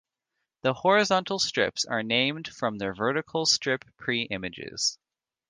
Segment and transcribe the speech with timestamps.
[0.63, 4.97] The horizontal strips are named from their vertical strip pre-images.